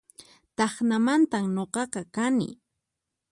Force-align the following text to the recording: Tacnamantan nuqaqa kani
Tacnamantan 0.57 1.45
nuqaqa 1.55 2.01
kani 2.15 2.49